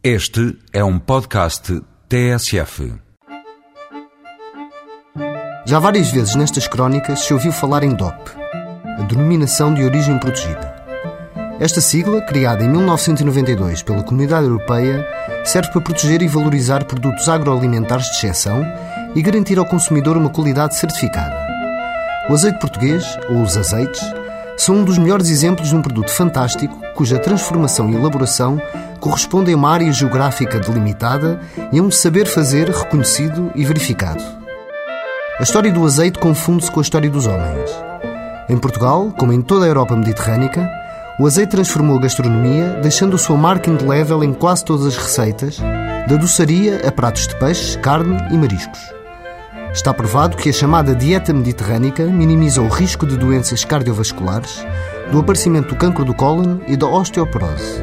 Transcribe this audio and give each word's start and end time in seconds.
Este 0.00 0.56
é 0.72 0.84
um 0.84 0.96
podcast 0.96 1.82
TSF. 2.08 2.94
Já 5.66 5.80
várias 5.80 6.12
vezes 6.12 6.36
nestas 6.36 6.68
crónicas 6.68 7.24
se 7.24 7.34
ouviu 7.34 7.50
falar 7.50 7.82
em 7.82 7.92
DOP, 7.92 8.30
a 8.96 9.02
denominação 9.02 9.74
de 9.74 9.82
origem 9.82 10.16
protegida. 10.16 10.76
Esta 11.58 11.80
sigla, 11.80 12.22
criada 12.22 12.62
em 12.62 12.68
1992 12.68 13.82
pela 13.82 14.04
Comunidade 14.04 14.46
Europeia, 14.46 15.04
serve 15.44 15.72
para 15.72 15.80
proteger 15.80 16.22
e 16.22 16.28
valorizar 16.28 16.84
produtos 16.84 17.28
agroalimentares 17.28 18.04
de 18.04 18.18
exceção 18.18 18.62
e 19.16 19.20
garantir 19.20 19.58
ao 19.58 19.66
consumidor 19.66 20.16
uma 20.16 20.30
qualidade 20.30 20.76
certificada. 20.76 21.36
O 22.30 22.34
azeite 22.34 22.60
português, 22.60 23.18
ou 23.28 23.42
os 23.42 23.56
azeites, 23.56 24.00
são 24.58 24.76
um 24.76 24.84
dos 24.84 24.98
melhores 24.98 25.30
exemplos 25.30 25.68
de 25.68 25.76
um 25.76 25.80
produto 25.80 26.10
fantástico 26.10 26.76
cuja 26.94 27.18
transformação 27.18 27.88
e 27.88 27.94
elaboração 27.94 28.60
correspondem 29.00 29.54
a 29.54 29.56
uma 29.56 29.70
área 29.70 29.92
geográfica 29.92 30.58
delimitada 30.58 31.40
e 31.72 31.78
a 31.78 31.82
um 31.82 31.90
saber 31.90 32.26
fazer 32.26 32.68
reconhecido 32.68 33.52
e 33.54 33.64
verificado. 33.64 34.22
A 35.38 35.42
história 35.44 35.70
do 35.70 35.86
azeite 35.86 36.18
confunde-se 36.18 36.70
com 36.70 36.80
a 36.80 36.82
história 36.82 37.08
dos 37.08 37.24
homens. 37.24 37.70
Em 38.48 38.58
Portugal, 38.58 39.12
como 39.16 39.32
em 39.32 39.40
toda 39.40 39.64
a 39.64 39.68
Europa 39.68 39.94
mediterrânica, 39.94 40.68
o 41.20 41.26
azeite 41.26 41.52
transformou 41.52 41.96
a 41.96 42.00
gastronomia, 42.00 42.80
deixando 42.82 43.14
a 43.14 43.18
sua 43.18 43.36
marca 43.36 43.70
indelével 43.70 44.24
em 44.24 44.32
quase 44.32 44.64
todas 44.64 44.86
as 44.86 44.96
receitas, 44.96 45.58
da 46.08 46.16
doçaria 46.16 46.86
a 46.86 46.90
pratos 46.90 47.28
de 47.28 47.36
peixe, 47.36 47.78
carne 47.78 48.16
e 48.32 48.36
mariscos. 48.36 48.97
Está 49.78 49.94
provado 49.94 50.36
que 50.36 50.50
a 50.50 50.52
chamada 50.52 50.92
dieta 50.92 51.32
mediterrânica 51.32 52.04
minimiza 52.04 52.60
o 52.60 52.66
risco 52.66 53.06
de 53.06 53.16
doenças 53.16 53.64
cardiovasculares, 53.64 54.66
do 55.12 55.20
aparecimento 55.20 55.68
do 55.68 55.76
cancro 55.76 56.04
do 56.04 56.12
cólon 56.12 56.58
e 56.66 56.76
da 56.76 56.88
osteoporose. 56.88 57.80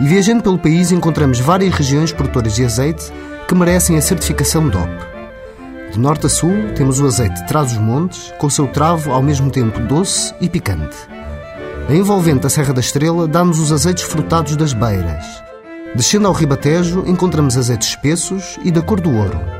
E 0.00 0.06
viajando 0.06 0.44
pelo 0.44 0.60
país 0.60 0.92
encontramos 0.92 1.40
várias 1.40 1.74
regiões 1.74 2.12
produtoras 2.12 2.54
de 2.54 2.64
azeite 2.64 3.12
que 3.48 3.54
merecem 3.56 3.98
a 3.98 4.00
certificação 4.00 4.68
DOP. 4.68 4.88
De 5.90 5.98
norte 5.98 6.26
a 6.26 6.28
sul 6.28 6.54
temos 6.76 7.00
o 7.00 7.06
azeite 7.06 7.34
de 7.34 7.48
Trás-os-Montes, 7.48 8.32
com 8.38 8.46
o 8.46 8.50
seu 8.50 8.68
travo 8.68 9.10
ao 9.10 9.20
mesmo 9.20 9.50
tempo 9.50 9.80
doce 9.80 10.32
e 10.40 10.48
picante. 10.48 10.96
A 11.88 11.94
envolvente 11.96 12.42
da 12.42 12.48
Serra 12.48 12.72
da 12.72 12.80
Estrela 12.80 13.26
dá-nos 13.26 13.58
os 13.58 13.72
azeites 13.72 14.04
frutados 14.04 14.54
das 14.54 14.72
beiras. 14.72 15.24
Descendo 15.96 16.28
ao 16.28 16.32
Ribatejo 16.32 17.02
encontramos 17.08 17.56
azeites 17.56 17.88
espessos 17.88 18.56
e 18.62 18.70
da 18.70 18.80
cor 18.80 19.00
do 19.00 19.10
ouro. 19.10 19.57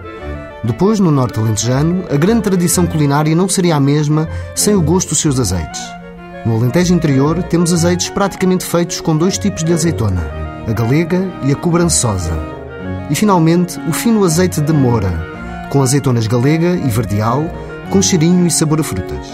Depois, 0.65 0.99
no 0.99 1.11
norte 1.11 1.39
alentejano, 1.39 2.05
a 2.11 2.17
grande 2.17 2.43
tradição 2.43 2.87
culinária 2.87 3.35
não 3.35 3.49
seria 3.49 3.77
a 3.77 3.81
mesma 3.81 4.29
sem 4.55 4.75
o 4.75 4.83
gosto 4.83 5.11
dos 5.11 5.21
seus 5.21 5.39
azeites. 5.39 5.81
No 6.45 6.57
Alentejo 6.57 6.95
interior, 6.95 7.43
temos 7.45 7.73
azeites 7.73 8.09
praticamente 8.09 8.65
feitos 8.65 9.01
com 9.01 9.17
dois 9.17 9.39
tipos 9.39 9.63
de 9.63 9.73
azeitona, 9.73 10.27
a 10.67 10.73
galega 10.73 11.31
e 11.45 11.53
a 11.53 11.57
cobrançosa. 11.57 12.33
E, 13.11 13.15
finalmente, 13.15 13.79
o 13.89 13.93
fino 13.93 14.25
azeite 14.25 14.61
de 14.61 14.73
moura, 14.73 15.13
com 15.71 15.83
azeitonas 15.83 16.27
galega 16.27 16.75
e 16.75 16.89
verdial, 16.89 17.45
com 17.91 18.03
cheirinho 18.03 18.47
e 18.47 18.51
sabor 18.51 18.81
a 18.81 18.85
frutas. 18.85 19.27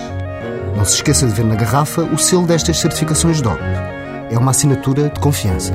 Não 0.77 0.85
se 0.85 0.97
esqueça 0.97 1.27
de 1.27 1.33
ver 1.33 1.45
na 1.45 1.55
garrafa 1.55 2.03
o 2.03 2.19
selo 2.19 2.47
destas 2.47 2.79
certificações 2.79 3.41
DOP. 3.41 3.61
É 4.31 4.39
uma 4.39 4.51
assinatura 4.51 5.09
de 5.09 5.21
confiança. 5.21 5.73